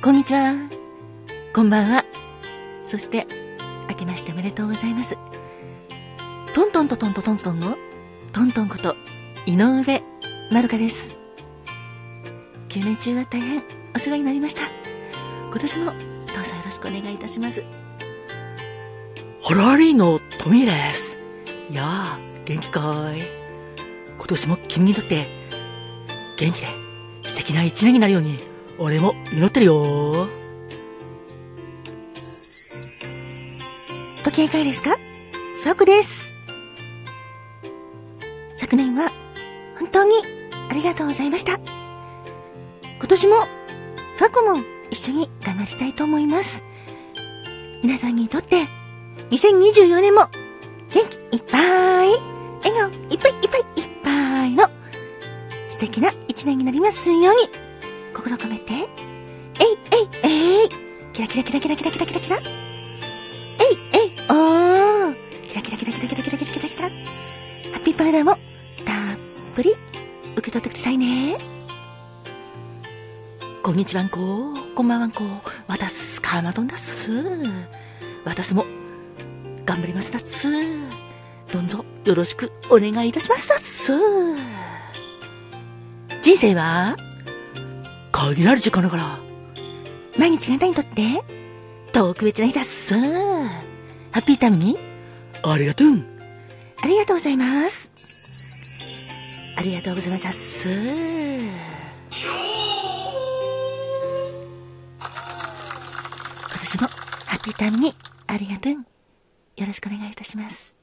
[0.00, 0.54] こんにちは。
[1.52, 2.04] こんばんは。
[2.84, 3.26] そして、
[3.90, 5.18] 明けましておめでとうございます。
[6.54, 7.76] トントントントントントンの、
[8.32, 8.94] トントンこと、
[9.44, 10.00] 井上
[10.52, 11.16] まるかです。
[12.68, 13.64] 休年中は大変
[13.96, 14.62] お世話になりました。
[15.50, 17.64] 今年もどうぞよろしくお願いいたします。
[19.42, 21.18] ハラリーのトミーです。
[21.70, 23.22] いやあ、元気かい
[24.16, 25.26] 今年も君にとって、
[26.36, 26.68] 元気で
[27.24, 28.38] 素敵な一年になるように、
[28.78, 30.28] 俺も祈ってるよ
[34.24, 34.96] ご機嫌いかがですか？
[35.64, 36.28] ソクです。
[38.56, 39.10] 昨年は
[39.78, 40.12] 本当に
[40.70, 41.54] ありがとうございました。
[41.54, 43.34] 今年も
[44.16, 46.62] ファクも一緒に頑張りたいと思います。
[47.82, 48.68] 皆さんにとって
[49.30, 50.28] 2024年も
[50.92, 52.10] 元気いっぱい、
[52.62, 54.64] 笑顔いっぱいいっぱいいっぱいの
[55.68, 57.67] 素敵な一年になりますように
[58.18, 58.82] 心込めて、えい
[60.24, 60.68] えいえい
[61.12, 62.40] キラキラキラキラキラキラキラキラえ
[63.62, 65.14] いえいおー
[65.48, 66.90] キラキラキラキラキラキラキラキラキラハ
[67.78, 68.36] ッピーパウダーもたっ
[69.54, 69.70] ぷり
[70.32, 71.38] 受け取ってくださいね。
[73.62, 74.18] こんにちはんこ、
[74.74, 75.22] こんばんはんこ、
[75.68, 77.12] わたす、かまどんだっす。
[78.24, 78.66] わたすも、
[79.64, 80.48] 頑張りますだっす。
[81.52, 83.92] どうぞ、よろしくお願いいたしますだっす。
[86.20, 86.96] 人生は、
[88.18, 89.20] 限られる時間だから。
[90.18, 91.22] 毎日があなたにとって、
[91.92, 92.92] 特別な日だっす。
[92.94, 92.98] ハ
[94.14, 94.76] ッピータイムに、
[95.44, 95.88] ありがとう。
[96.82, 97.92] ありがとうございます。
[99.56, 100.68] ありがとうございます。
[100.68, 101.48] 今
[106.58, 107.94] 年もハッピータイムに
[108.26, 108.72] ありがとう。
[108.72, 108.78] よ
[109.64, 110.74] ろしくお願いいたします。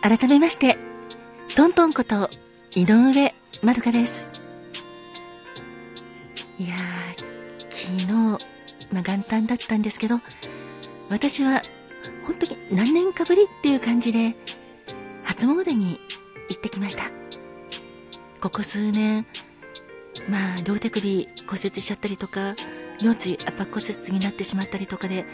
[0.00, 0.87] 改めまして、
[1.58, 2.30] トントンこと
[2.76, 4.30] 井上まるかです。
[6.56, 6.76] いや、
[7.68, 8.06] 昨日、
[8.92, 10.20] まあ、元旦だったんですけど、
[11.08, 11.62] 私は
[12.24, 14.36] 本当に何年かぶりっていう感じで、
[15.24, 15.98] 初詣に
[16.48, 17.10] 行ってきました。
[18.40, 19.26] ここ数年、
[20.30, 22.54] まあ、両手首骨折しちゃったりとか、
[23.00, 25.24] 腰椎圧迫骨折になってしまったりとかで、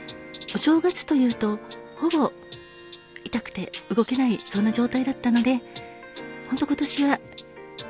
[0.54, 1.58] お正月というと、
[1.98, 2.32] ほぼ
[3.24, 5.60] 痛くて動けない、そんな状態だったので、
[6.54, 7.18] ほんと今年は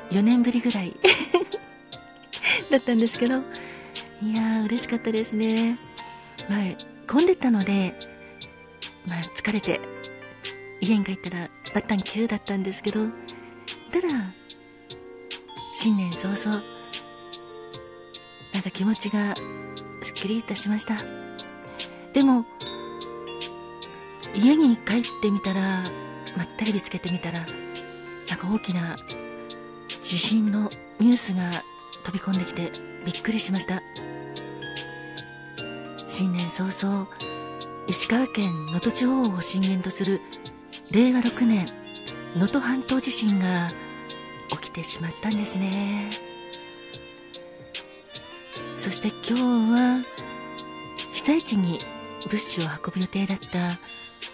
[0.09, 0.95] 4年ぶりぐらい
[2.71, 3.35] だったんですけど、
[4.23, 5.77] いやー、嬉しかったですね。
[6.49, 6.61] まあ、
[7.07, 7.93] 混んでたので、
[9.05, 9.79] まあ、疲れて、
[10.81, 13.01] 家に帰ったらバッタン9だったんですけど、
[13.91, 14.07] ただ、
[15.79, 16.63] 新年早々、
[18.51, 19.35] なんか気持ちが
[20.01, 20.95] すっきりいたしました。
[22.13, 22.47] でも、
[24.33, 25.83] 家に帰ってみたら、
[26.35, 27.45] まあ、テレビつけてみたら、
[28.29, 28.95] なんか大きな
[30.01, 30.69] 地震の
[30.99, 31.63] ニュースが
[32.03, 32.71] 飛び込んできて
[33.05, 33.81] びっくりしました。
[36.17, 37.09] 新年早々、
[37.89, 40.21] 石川県能登地方を震源とする
[40.91, 41.67] 令和6年
[42.35, 43.69] 能登半島地震が
[44.49, 46.09] 起きてしまったんですね
[48.77, 50.05] そして今日は
[51.11, 51.79] 被災地に
[52.29, 53.59] 物資を運ぶ予定だった、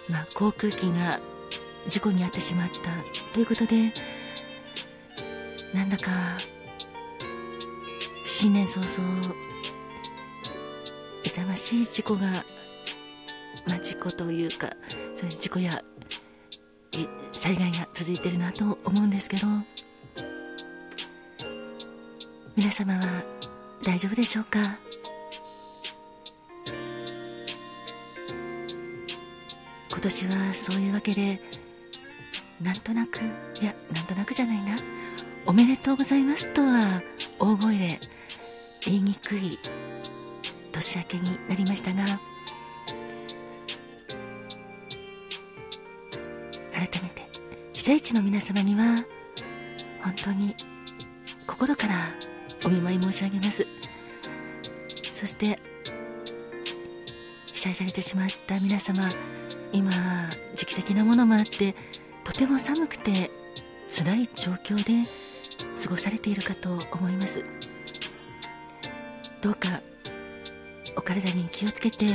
[0.08, 1.18] まあ、航空機が
[1.88, 2.74] 事故に遭ってしまった
[3.34, 3.92] ということで
[5.74, 6.10] なんだか
[8.24, 9.34] 新年早々
[11.24, 12.44] 痛ましい事故が
[13.64, 14.70] まあ、事故というか
[15.16, 15.84] そういう事故や
[17.32, 19.46] 災害が続いてるなと思うんですけど
[22.56, 23.22] 皆様は
[23.84, 24.78] 大丈夫でしょうか？
[29.90, 31.40] 今年はそういうわけで
[32.62, 33.18] なんとなく
[33.60, 34.78] いやなんとなくじゃないな。
[35.44, 37.02] おめでとうございますとは
[37.40, 37.98] 大声で
[38.84, 39.58] 言いにくい
[40.70, 42.04] 年明けになりましたが
[46.72, 47.28] 改めて
[47.72, 49.04] 被災地の皆様には
[50.02, 50.54] 本当に
[51.48, 51.94] 心から
[52.64, 53.66] お見舞い申し上げます。
[55.12, 55.58] そして
[57.52, 59.08] 被災されてしまった皆様
[59.72, 59.90] 今
[60.54, 61.74] 時期的なものもあって
[62.24, 63.30] とても寒くて
[63.90, 65.08] 辛い状況で
[65.82, 67.44] 過ごされているかと思います。
[69.40, 69.80] どうか
[70.96, 72.06] お体に気をつけて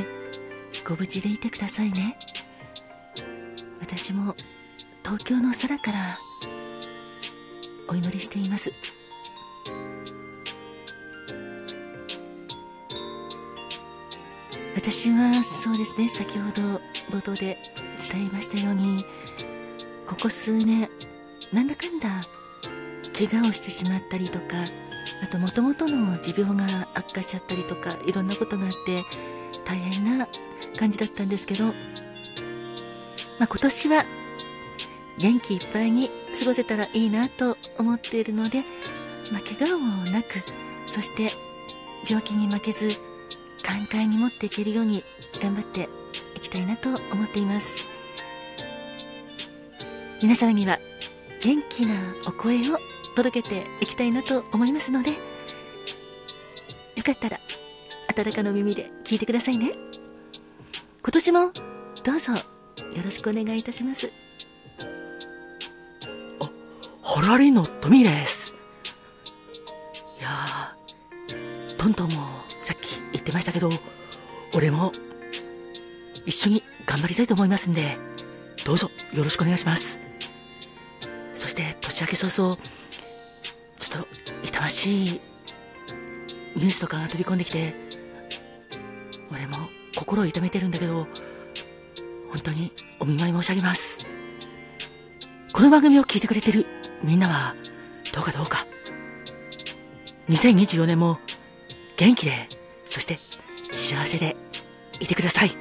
[0.87, 2.17] ご無事でいてくださいね。
[3.79, 4.35] 私も
[5.03, 6.17] 東京の空から
[7.87, 8.71] お祈りしています。
[14.75, 16.79] 私はそうですね先ほど
[17.11, 17.57] 冒頭で
[18.11, 19.03] 伝えましたように
[20.07, 20.89] ここ数年
[21.51, 22.09] なんだかんだ
[23.17, 24.45] 怪我をしてしまったりとか
[25.21, 29.03] あともともとの持病が悪化しちゃったりとかいろんなことがあって
[29.65, 30.27] 大変な
[30.77, 31.71] 感じだったんですけど、ま
[33.41, 34.05] あ、今年は
[35.17, 38.63] 元気いっぱいに過ごせたらいいなと思っているので、
[39.31, 40.43] まあ、怪我もなく
[40.85, 41.31] そして
[42.07, 42.91] 病気に負けず
[43.63, 45.03] 寛解に持っていけるように
[45.41, 45.89] 頑張って
[46.35, 47.96] いきたいなと思っています。
[50.21, 50.79] 皆様には
[51.41, 51.93] 元気な
[52.27, 52.77] お声を
[53.15, 57.39] 届けていきたいなと思いますのでよかったら
[58.09, 59.73] 温かの耳で聞いてくださいね。
[61.03, 61.51] 今年も
[62.03, 62.41] どうぞよ
[63.03, 64.11] ろしくお願いいたします。
[66.39, 66.49] あ
[67.03, 68.55] ホラリのトミーです。
[70.19, 72.27] いやートントンも
[72.59, 73.69] さっき言ってましたけど
[74.55, 74.91] 俺も
[76.25, 77.97] 一緒に頑張りたいと思いますんで
[78.65, 80.06] どうぞよろしくお願いします。
[81.97, 82.57] 年明け早々
[83.79, 84.07] ちょっと
[84.45, 85.21] 痛ましい
[86.55, 87.73] ニュースとかが飛び込んできて
[89.31, 89.57] 俺も
[89.95, 91.07] 心を痛めてるんだけど
[92.31, 94.05] 本当にお見舞い申し上げます。
[95.53, 96.67] この番組を聞いてくれてる
[97.03, 97.55] みんなは
[98.13, 98.67] どうかどうか。
[100.29, 101.17] 2024年も
[101.95, 102.47] 元気で
[102.85, 103.17] そして
[103.71, 104.35] 幸せで
[104.99, 105.51] いてください。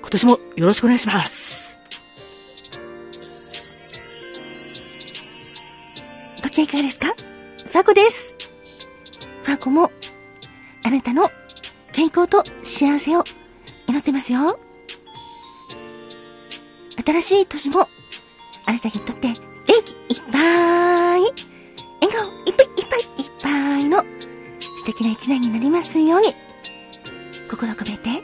[0.00, 1.37] 今年もよろしくお願いします。
[6.58, 7.06] ご機嫌いかがですか？
[7.68, 8.34] ファコです。
[9.44, 9.92] ファコも、
[10.82, 11.30] あなたの
[11.92, 13.22] 健康と幸せを
[13.86, 14.58] 祈ってますよ。
[17.06, 17.86] 新しい年も、
[18.66, 19.38] あなたにとって、元
[19.84, 21.32] 気いっぱい、笑
[22.12, 24.00] 顔いっぱいいっぱいいっぱいの
[24.78, 26.34] 素敵な一年になりますように、
[27.48, 28.18] 心を込めて、えい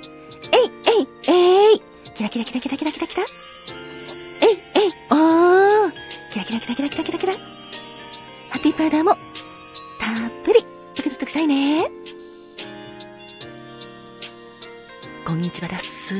[0.89, 1.83] えいえい
[2.17, 3.23] キラキラキラキラキラキラキラ。
[4.43, 4.51] えい
[4.83, 5.93] えいおー。
[6.33, 7.33] キラキラキラキラキラキラキラ。
[8.75, 9.17] ハッピーパウダーもたっ
[10.45, 11.89] ぷり受け取ってくださいね。
[15.25, 16.15] こんにちはだっす。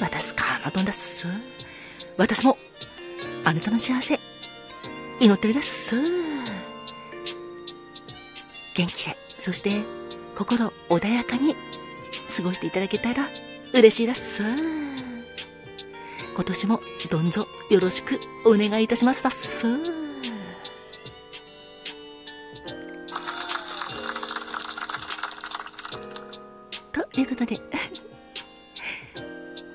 [0.00, 1.26] 私かまどんだっす。
[2.16, 2.56] 私も、
[3.44, 4.20] あなたの幸せ、
[5.20, 5.96] 祈ってるだっす。
[8.76, 9.82] 元気で、そして、
[10.36, 11.56] 心穏やかに
[12.36, 13.28] 過ごしていただけたら
[13.74, 14.44] 嬉しいだっす。
[16.34, 16.80] 今年も
[17.10, 19.95] どんぞよろしくお願いいたしますだっす。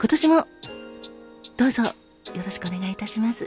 [0.02, 0.48] 今年も
[1.58, 1.94] どうぞよ
[2.44, 3.46] ろしくお願いいたします。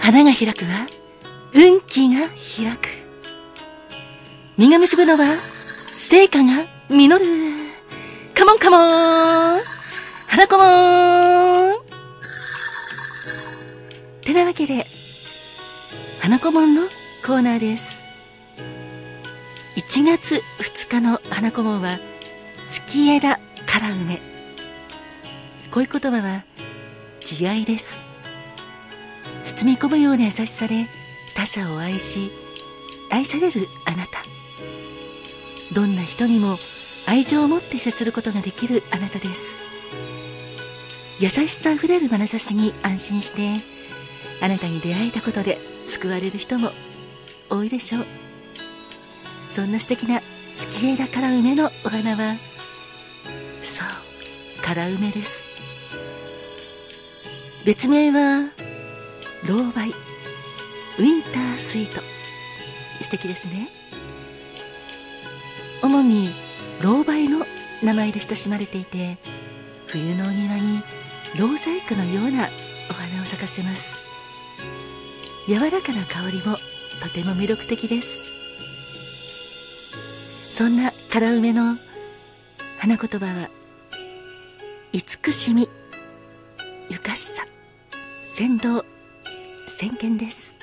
[0.00, 0.88] 花が開くは
[1.54, 2.88] 運気が開く。
[4.58, 5.36] 実が結ぶのは
[5.92, 7.24] 成果が実る。
[8.34, 18.04] カモンカモンーです。
[19.76, 21.98] 1月2日の花子門は、
[22.68, 23.36] 月枝
[23.66, 24.20] から梅。
[25.70, 26.44] こういう言葉は、
[27.20, 28.04] 慈愛です。
[29.44, 30.86] 包み込むような優しさで
[31.34, 32.30] 他者を愛し、
[33.10, 34.24] 愛されるあなた。
[35.74, 36.58] どんな人にも
[37.06, 39.58] 愛情を持って接することができるあなたです。
[41.20, 43.60] 優しさあふれる眼差しに安心して、
[44.40, 46.70] あなたに出会えたことで救われる人も
[47.56, 48.06] 多いでしょう。
[49.50, 50.20] そんな素敵な
[50.54, 52.36] 月枝から梅のお花は、
[53.62, 53.84] そ
[54.58, 55.44] う、から梅です。
[57.64, 58.50] 別名は、
[59.46, 62.02] ロウバイ、ウィンタースイート。
[63.00, 63.68] 素敵ですね。
[65.82, 66.34] 主に、
[66.82, 67.46] ロウバイの
[67.82, 69.18] 名前で親しまれていて、
[69.86, 70.82] 冬のお庭に、
[71.38, 72.48] ロウ細工のような
[72.90, 73.92] お花を咲かせます。
[75.46, 76.56] 柔らかな香りも
[77.02, 78.24] とても魅力的です。
[80.54, 81.76] そんなから梅の
[82.78, 83.48] 花言葉は
[84.92, 85.68] 慈しみ
[86.88, 87.44] ゆかしさ
[88.22, 88.84] 先導
[89.66, 90.54] 先見です。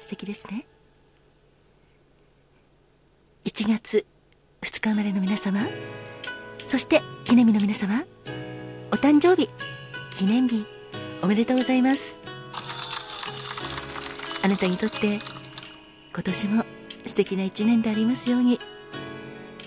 [0.00, 0.66] 素敵ですね。
[3.44, 4.06] 1月
[4.62, 5.60] 2日生まれの皆様
[6.64, 8.04] そして記念日の皆様
[8.90, 9.48] お誕生日
[10.16, 10.66] 記念日
[11.22, 12.20] おめでとうございます。
[14.42, 15.18] あなたにとって
[16.18, 16.64] 今年も
[17.06, 18.58] 素敵な一年でありますように。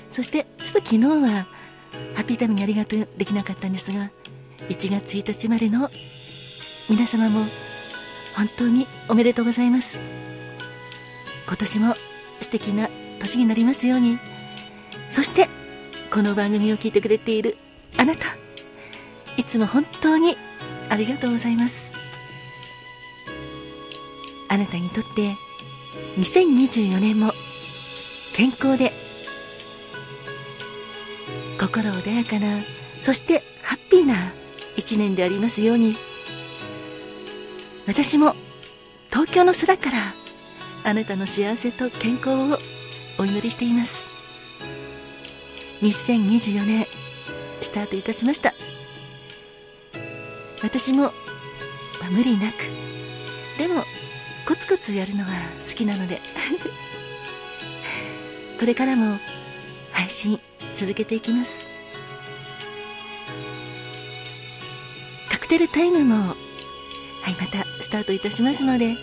[0.09, 1.47] そしてちょっと昨日は
[2.13, 4.11] ハッピータイムにありがとうできなかったんですが
[4.67, 5.89] 1月1日までの
[6.89, 7.45] 皆様も
[8.35, 10.01] 本当におめでとうございます。
[11.47, 11.95] 今年も
[12.41, 12.89] 素敵な
[13.19, 14.19] 年になりますように。
[15.09, 15.47] そして
[16.11, 17.55] この番組を聞いてくれている
[17.97, 18.23] あなた
[19.37, 20.35] いつも本当に
[20.89, 21.93] ありがとうございます。
[24.49, 25.37] あなたにとって
[26.17, 27.31] 2024年も
[28.33, 28.91] 健康で
[31.59, 32.61] 心穏やかな
[33.01, 34.33] そしてハッピーな
[34.77, 35.95] 一年でありますように
[37.87, 38.35] 私も
[39.09, 40.13] 東京の空から
[40.83, 42.57] あなたの幸せと健康を
[43.19, 44.09] お祈りしています
[45.81, 46.87] 2024年
[47.61, 48.53] スタートいたしました
[50.63, 51.11] 私も、
[52.11, 52.53] 無理なく
[53.57, 53.83] でも
[54.71, 56.21] コツやるのは好きなので。
[58.57, 59.19] これからも
[59.91, 60.39] 配信
[60.73, 61.65] 続けていきます。
[65.29, 66.35] カクテルタイムもは
[67.29, 68.95] いまたスタートいたしますので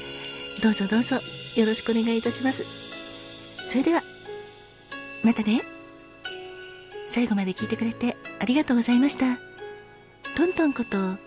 [0.63, 1.21] どうぞどうぞ
[1.55, 2.65] よろしくお願いいたします。
[3.69, 4.03] それでは
[5.23, 5.61] またね。
[7.09, 9.39] 最後まで聞いてくれてありがとうございました。
[10.35, 11.19] トントンこと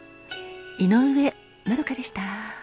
[0.79, 1.31] 井上
[1.63, 2.60] まどかでした。